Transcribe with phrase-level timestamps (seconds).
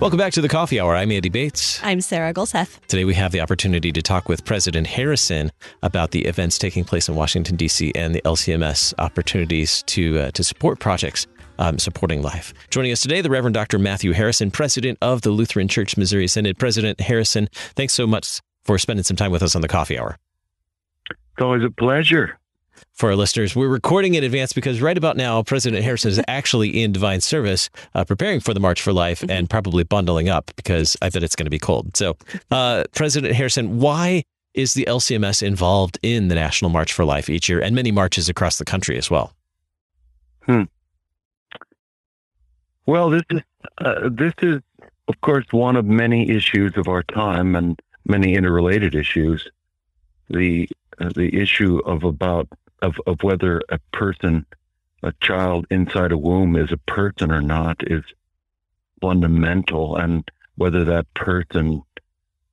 [0.00, 0.96] Welcome back to the Coffee Hour.
[0.96, 1.80] I'm Andy Bates.
[1.84, 2.80] I'm Sarah Gulseth.
[2.88, 5.52] Today we have the opportunity to talk with President Harrison
[5.84, 7.92] about the events taking place in Washington D.C.
[7.94, 11.28] and the LCMS opportunities to uh, to support projects
[11.60, 12.52] um, supporting life.
[12.70, 13.78] Joining us today, the Reverend Dr.
[13.78, 16.58] Matthew Harrison, President of the Lutheran Church Missouri Synod.
[16.58, 20.16] President Harrison, thanks so much for spending some time with us on the Coffee Hour.
[21.08, 22.40] It's always a pleasure
[22.92, 23.54] for our listeners.
[23.54, 27.70] We're recording in advance because right about now, President Harrison is actually in divine service,
[27.94, 31.36] uh, preparing for the March for Life and probably bundling up because I bet it's
[31.36, 31.96] going to be cold.
[31.96, 32.16] So,
[32.50, 34.24] uh, President Harrison, why
[34.54, 38.28] is the LCMS involved in the National March for Life each year and many marches
[38.28, 39.32] across the country as well?
[40.46, 40.62] Hmm.
[42.86, 43.42] Well, this is
[43.78, 44.60] uh, this is
[45.08, 49.46] of course one of many issues of our time and many interrelated issues.
[50.30, 52.48] The uh, the issue of about
[52.82, 54.46] of, of whether a person,
[55.02, 58.04] a child inside a womb is a person or not is
[59.00, 61.82] fundamental, and whether that person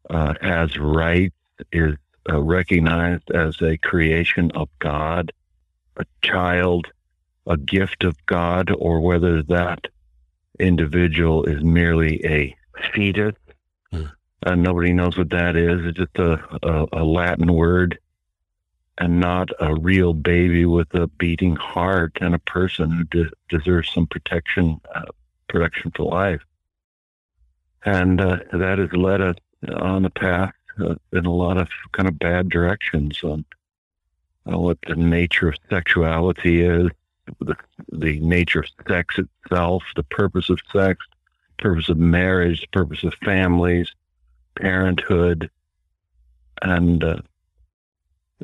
[0.09, 1.35] uh, has rights
[1.71, 1.95] is
[2.29, 5.31] uh, recognized as a creation of God,
[5.97, 6.87] a child,
[7.47, 9.87] a gift of God, or whether that
[10.59, 12.55] individual is merely a
[12.93, 13.35] fetus.
[13.93, 14.11] Mm.
[14.43, 15.85] And nobody knows what that is.
[15.85, 16.33] It's just a,
[16.63, 17.99] a, a Latin word
[18.97, 23.89] and not a real baby with a beating heart and a person who de- deserves
[23.91, 25.03] some protection, uh,
[25.49, 26.41] protection for life.
[27.83, 29.35] And uh, that has led us
[29.75, 33.45] on a path uh, in a lot of kind of bad directions on
[34.43, 36.89] what the nature of sexuality is,
[37.39, 37.55] the,
[37.91, 41.03] the nature of sex itself, the purpose of sex,
[41.57, 43.91] purpose of marriage, the purpose of families,
[44.55, 45.49] parenthood,
[46.61, 47.17] and uh,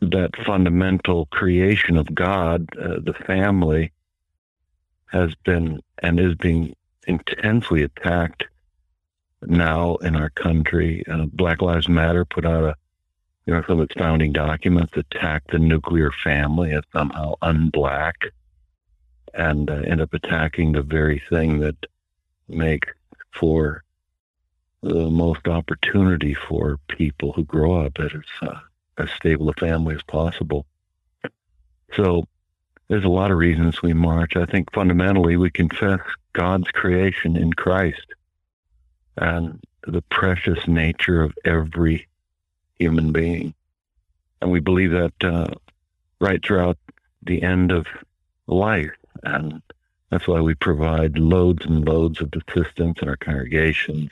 [0.01, 3.91] that fundamental creation of God, uh, the family,
[5.07, 6.73] has been and is being
[7.07, 8.45] intensely attacked
[9.45, 11.03] now in our country.
[11.07, 12.75] Uh, Black Lives Matter put out a,
[13.45, 18.13] you know, some of its founding documents attack the nuclear family as somehow unblack
[19.33, 21.75] and uh, end up attacking the very thing that
[22.47, 22.87] makes
[23.31, 23.83] for
[24.81, 28.11] the most opportunity for people who grow up as
[29.01, 30.65] as stable a family as possible.
[31.93, 32.25] So
[32.87, 34.35] there's a lot of reasons we march.
[34.35, 35.99] I think fundamentally we confess
[36.33, 38.05] God's creation in Christ
[39.17, 42.07] and the precious nature of every
[42.79, 43.53] human being.
[44.41, 45.47] And we believe that uh,
[46.19, 46.77] right throughout
[47.23, 47.85] the end of
[48.47, 48.91] life.
[49.23, 49.61] And
[50.09, 54.11] that's why we provide loads and loads of assistance in our congregations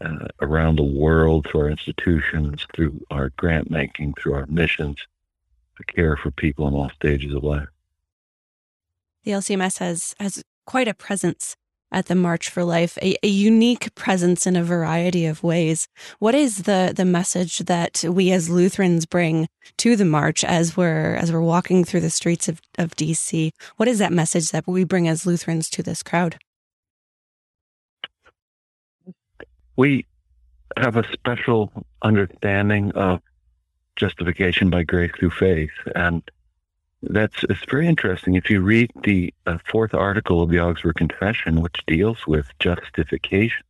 [0.00, 4.98] uh, around the world through our institutions, through our grant making, through our missions
[5.76, 7.68] to care for people in all stages of life.
[9.24, 11.56] The LCMS has has quite a presence
[11.94, 15.86] at the March for Life, a, a, unique presence in a variety of ways.
[16.18, 21.14] What is the the message that we as Lutherans bring to the march as we're
[21.14, 23.50] as we're walking through the streets of, of DC?
[23.76, 26.38] What is that message that we bring as Lutherans to this crowd?
[29.76, 30.06] We
[30.76, 31.70] have a special
[32.02, 33.20] understanding of
[33.96, 35.70] justification by grace through faith.
[35.94, 36.22] And
[37.02, 38.34] that's it's very interesting.
[38.34, 43.64] If you read the uh, fourth article of the Augsburg Confession, which deals with justification,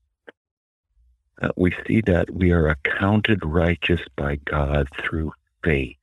[1.43, 5.33] uh, we see that we are accounted righteous by God through
[5.65, 5.97] faith,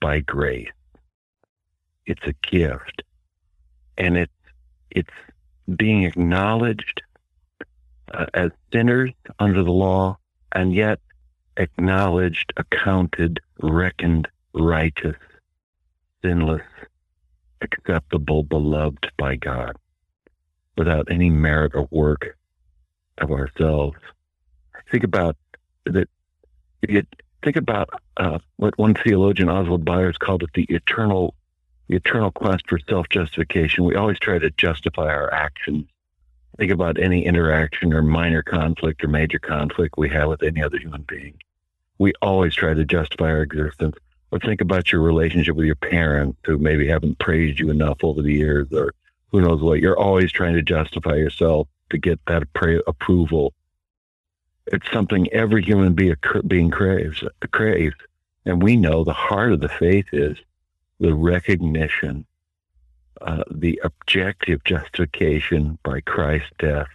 [0.00, 0.70] by grace.
[2.06, 3.02] It's a gift,
[3.98, 4.32] and it's
[4.90, 5.10] it's
[5.76, 7.02] being acknowledged
[8.12, 10.18] uh, as sinners under the law,
[10.52, 11.00] and yet
[11.56, 15.16] acknowledged, accounted, reckoned righteous,
[16.22, 16.62] sinless,
[17.60, 19.76] acceptable, beloved by God,
[20.76, 22.36] without any merit or work
[23.18, 23.96] of ourselves.
[24.90, 25.36] Think about
[25.84, 26.08] that.
[27.42, 31.34] Think about uh, what one theologian, Oswald Byers, called it the eternal,
[31.88, 33.84] the eternal quest for self-justification.
[33.84, 35.86] We always try to justify our actions
[36.58, 40.78] Think about any interaction or minor conflict or major conflict we have with any other
[40.78, 41.34] human being.
[41.98, 43.96] We always try to justify our existence.
[44.32, 48.22] Or think about your relationship with your parents who maybe haven't praised you enough over
[48.22, 48.92] the years or
[49.30, 49.80] who knows what.
[49.80, 52.42] You're always trying to justify yourself to get that
[52.86, 53.52] approval.
[54.66, 57.94] It's something every human being craves, craves.
[58.44, 60.36] And we know the heart of the faith is
[60.98, 62.26] the recognition
[63.20, 66.88] uh, the objective justification by Christ's death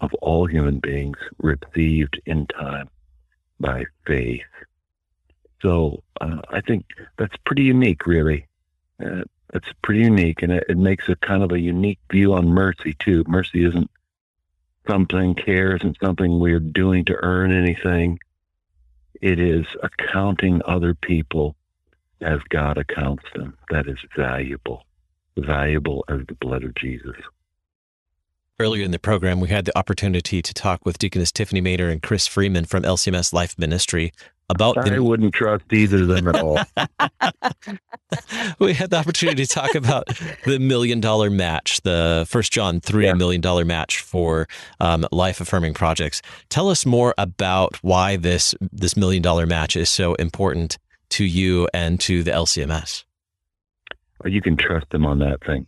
[0.00, 2.88] of all human beings received in time
[3.58, 4.42] by faith.
[5.60, 6.86] So uh, I think
[7.16, 8.46] that's pretty unique, really.
[9.04, 12.48] Uh, that's pretty unique, and it, it makes a kind of a unique view on
[12.48, 13.24] mercy too.
[13.26, 13.90] Mercy isn't
[14.86, 18.18] something, care isn't something we're doing to earn anything.
[19.20, 21.56] It is accounting other people
[22.20, 23.56] as God accounts them.
[23.70, 24.84] That is valuable,
[25.46, 27.16] valuable as the blood of Jesus.
[28.60, 32.02] Earlier in the program, we had the opportunity to talk with Deaconess Tiffany Manor and
[32.02, 34.12] Chris Freeman from LCMS Life Ministry
[34.50, 35.02] about I the.
[35.04, 36.58] wouldn't trust either of them at all.
[38.58, 40.08] we had the opportunity to talk about
[40.44, 43.12] the million dollar match, the First John three Yeah.
[43.14, 44.48] million dollar match for
[44.80, 46.20] um, life affirming projects.
[46.48, 50.78] Tell us more about why this this million dollar match is so important
[51.10, 53.04] to you and to the LCMS.
[54.20, 55.66] Or you can trust them on that thing.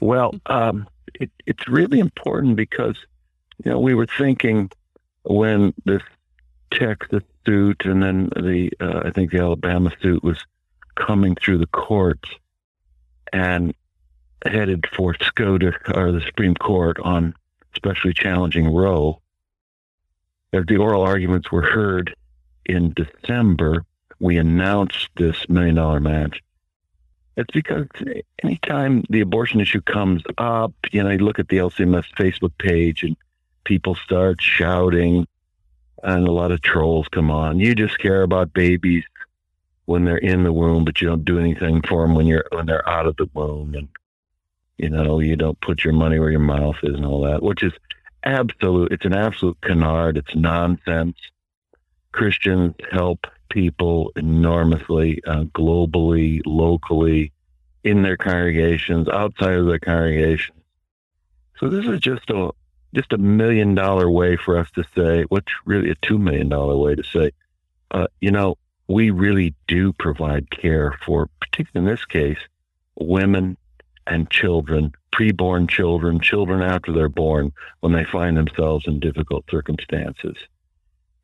[0.00, 2.96] Well, um, it, it's really important because
[3.64, 4.70] you know we were thinking
[5.22, 6.02] when this
[6.72, 10.38] Texas suit and then the uh, I think the Alabama suit was
[10.96, 12.28] coming through the courts
[13.32, 13.74] and
[14.44, 17.34] headed for SCOTUS or the Supreme Court on
[17.74, 19.20] especially challenging Roe.
[20.52, 22.14] As the oral arguments were heard
[22.64, 23.84] in December,
[24.18, 26.40] we announced this million dollar match.
[27.38, 27.86] It's because
[28.42, 33.04] anytime the abortion issue comes up, you know, you look at the LCMS Facebook page
[33.04, 33.16] and
[33.62, 35.24] people start shouting
[36.02, 37.60] and a lot of trolls come on.
[37.60, 39.04] You just care about babies
[39.84, 42.66] when they're in the womb, but you don't do anything for them when you're when
[42.66, 43.88] they're out of the womb, and
[44.76, 47.62] you know you don't put your money where your mouth is and all that, which
[47.62, 47.72] is
[48.24, 48.90] absolute.
[48.90, 50.16] It's an absolute canard.
[50.16, 51.16] It's nonsense.
[52.10, 57.32] Christians help people enormously, uh, globally, locally,
[57.84, 60.58] in their congregations, outside of their congregations.
[61.58, 62.50] So this is just a
[62.94, 66.76] just a million dollar way for us to say, what's really a two million dollar
[66.76, 67.32] way to say,
[67.90, 68.56] uh, you know,
[68.88, 72.38] we really do provide care for, particularly in this case,
[72.96, 73.56] women
[74.06, 80.36] and children, preborn children, children after they're born, when they find themselves in difficult circumstances.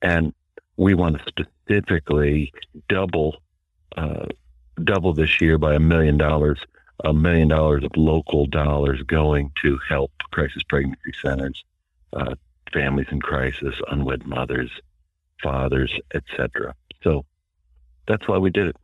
[0.03, 0.35] And
[0.77, 2.53] we want to specifically
[2.89, 3.37] double,
[3.97, 4.27] uh,
[4.83, 6.61] double this year by a million dollars,
[7.05, 11.65] a million dollars of local dollars going to help crisis pregnancy centers,
[12.13, 12.35] uh,
[12.73, 14.71] families in crisis, unwed mothers,
[15.43, 16.75] fathers, etc.
[17.03, 17.25] So
[18.07, 18.77] that's why we did it.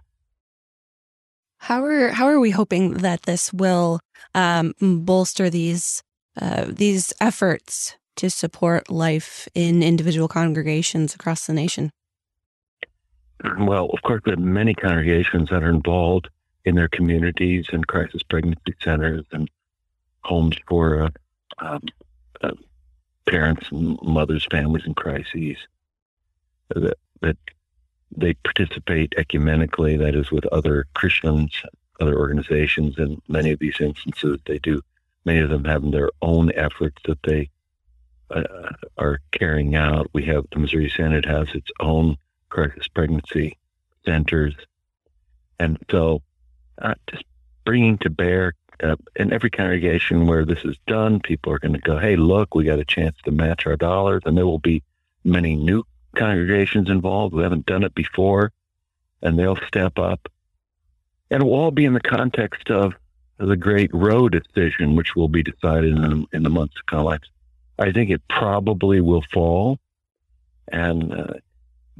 [1.58, 4.00] How are how are we hoping that this will
[4.34, 6.02] um, bolster these
[6.40, 11.90] uh, these efforts to support life in individual congregations across the nation?
[13.58, 16.28] Well, of course, we have many congregations that are involved
[16.64, 19.48] in their communities and crisis pregnancy centers and
[20.24, 21.10] homes for uh,
[21.58, 21.82] um,
[22.42, 22.50] uh,
[23.26, 25.56] parents, and mothers, families in crises.
[26.68, 27.36] That, that
[28.16, 31.52] they participate ecumenically, that is, with other Christians,
[32.00, 32.98] other organizations.
[32.98, 34.82] In many of these instances, they do.
[35.24, 37.50] Many of them have their own efforts that they
[38.30, 38.42] uh,
[38.98, 40.08] are carrying out.
[40.12, 42.16] We have the Missouri Synod has its own
[42.50, 43.56] crisis pregnancy
[44.04, 44.54] centers,
[45.58, 46.22] and so
[46.80, 47.24] uh, just
[47.64, 51.80] bringing to bear uh, in every congregation where this is done, people are going to
[51.80, 54.82] go, "Hey, look, we got a chance to match our dollars," and there will be
[55.24, 55.84] many new
[56.16, 58.52] congregations involved who haven't done it before,
[59.22, 60.28] and they'll step up,
[61.30, 62.94] and it will all be in the context of
[63.38, 67.06] the great Roe decision, which will be decided in, in the months to come.
[67.06, 67.18] I,
[67.78, 69.78] I think it probably will fall,
[70.68, 71.34] and uh,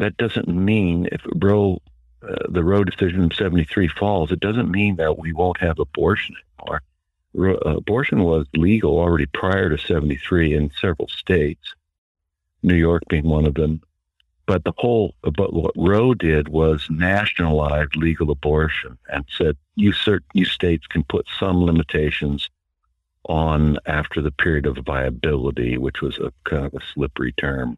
[0.00, 1.80] that doesn't mean if Roe,
[2.26, 6.34] uh, the Roe decision in '73 falls, it doesn't mean that we won't have abortion
[6.58, 6.82] anymore.
[7.34, 11.74] Ro- uh, abortion was legal already prior to '73 in several states,
[12.62, 13.82] New York being one of them.
[14.46, 20.26] But the whole, but what Roe did was nationalize legal abortion and said you certain
[20.32, 22.48] you states can put some limitations
[23.26, 27.76] on after the period of viability, which was a kind of a slippery term.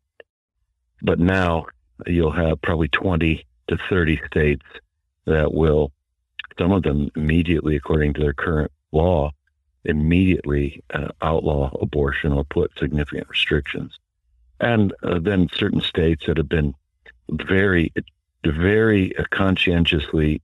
[1.03, 1.67] But now
[2.07, 4.65] you'll have probably 20 to 30 states
[5.27, 5.93] that will,
[6.59, 9.31] some of them immediately, according to their current law,
[9.85, 13.99] immediately uh, outlaw abortion or put significant restrictions.
[14.61, 16.75] And uh, then certain states that have been
[17.31, 17.93] very,
[18.45, 20.41] very conscientiously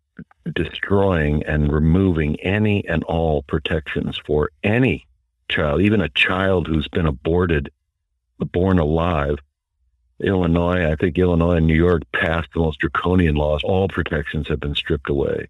[0.55, 5.07] destroying and removing any and all protections for any
[5.49, 7.71] child, even a child who's been aborted,
[8.38, 9.38] born alive.
[10.20, 13.62] Illinois, I think Illinois and New York passed the most draconian laws.
[13.62, 15.48] All protections have been stripped away.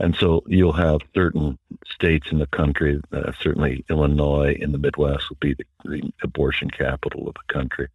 [0.00, 5.30] And so you'll have certain states in the country, uh, certainly Illinois in the Midwest
[5.30, 7.88] will be the, the abortion capital of the country.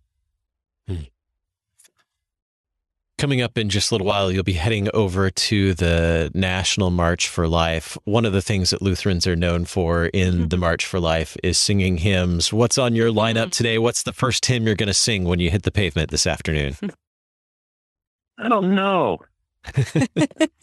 [3.20, 7.28] Coming up in just a little while, you'll be heading over to the National March
[7.28, 7.98] for Life.
[8.06, 11.58] One of the things that Lutherans are known for in the March for Life is
[11.58, 12.54] singing hymns.
[12.54, 13.78] What's on your lineup today?
[13.78, 16.78] What's the first hymn you're going to sing when you hit the pavement this afternoon?
[18.38, 19.18] I don't know.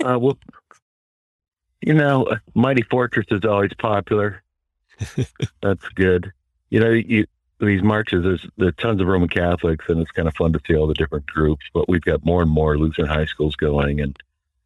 [0.03, 0.39] uh, well,
[1.83, 4.43] you know, Mighty Fortress is always popular.
[5.63, 6.33] That's good.
[6.71, 7.27] You know, you,
[7.59, 10.77] these marches, there's, there's tons of Roman Catholics, and it's kind of fun to see
[10.77, 11.65] all the different groups.
[11.73, 14.17] But we've got more and more Lutheran high schools going, and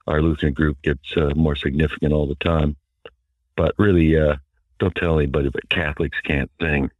[0.06, 2.76] our Lutheran group gets uh, more significant all the time.
[3.56, 4.36] But really, uh,
[4.78, 6.90] don't tell anybody, but Catholics can't sing.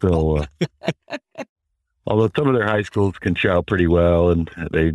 [0.00, 1.16] So, uh,
[2.06, 4.92] although some of their high schools can shout pretty well, and they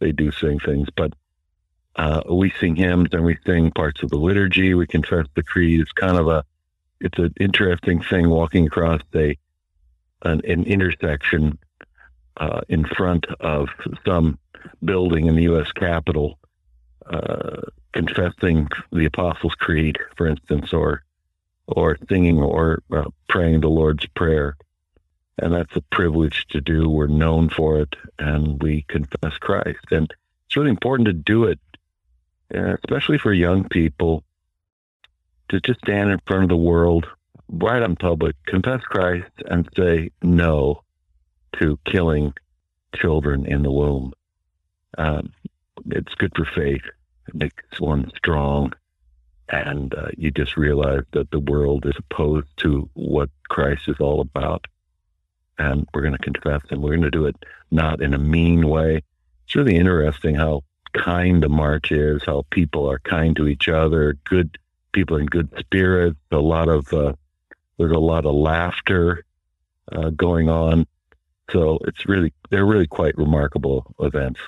[0.00, 1.12] they do sing things, but
[1.96, 4.74] uh, we sing hymns and we sing parts of the liturgy.
[4.74, 5.80] We confess the creed.
[5.80, 6.44] It's kind of a
[7.00, 9.36] it's an interesting thing walking across a
[10.22, 11.58] an, an intersection
[12.38, 13.68] uh, in front of
[14.04, 14.38] some
[14.84, 15.70] building in the U.S.
[15.72, 16.38] Capitol,
[17.06, 17.62] uh,
[17.92, 21.02] confessing the Apostles' Creed, for instance, or
[21.68, 24.56] or singing or uh, praying the Lord's Prayer,
[25.38, 26.88] and that's a privilege to do.
[26.88, 30.12] We're known for it, and we confess Christ, and
[30.46, 31.60] it's really important to do it,
[32.54, 34.24] uh, especially for young people
[35.48, 37.06] to just stand in front of the world,
[37.48, 40.82] right on public, confess Christ, and say no
[41.58, 42.34] to killing
[42.94, 44.12] children in the womb.
[44.96, 45.32] Um,
[45.90, 46.82] it's good for faith.
[47.28, 48.72] It makes one strong.
[49.50, 54.20] And uh, you just realize that the world is opposed to what Christ is all
[54.20, 54.66] about.
[55.58, 57.36] And we're going to confess, and we're going to do it
[57.70, 59.02] not in a mean way.
[59.44, 60.62] It's really interesting how
[60.92, 64.58] kind the march is, how people are kind to each other, good
[64.98, 66.18] people in good spirits.
[66.32, 67.12] A lot of uh,
[67.78, 69.24] there's a lot of laughter
[69.92, 70.86] uh, going on.
[71.52, 74.40] So it's really they're really quite remarkable events.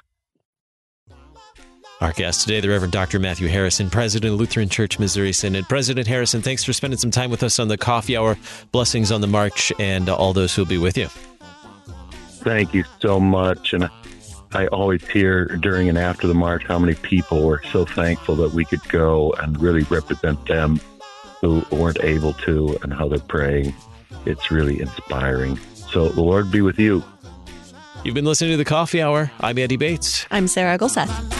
[2.00, 3.19] Our guest today, the Reverend Dr.
[3.19, 5.69] Matthew Harrison, President of Lutheran Church Missouri Synod.
[5.69, 8.38] President Harrison, thanks for spending some time with us on the coffee hour.
[8.73, 11.09] Blessings on the march and all those who'll be with you.
[12.42, 13.75] Thank you so much.
[13.75, 13.90] And
[14.52, 18.52] I always hear during and after the march how many people were so thankful that
[18.52, 20.80] we could go and really represent them
[21.40, 23.75] who weren't able to and how they're praying.
[24.26, 25.57] It's really inspiring.
[25.75, 27.04] So the Lord be with you.
[28.04, 29.30] You've been listening to the Coffee Hour.
[29.40, 30.26] I'm Andy Bates.
[30.30, 31.39] I'm Sarah Gulseth.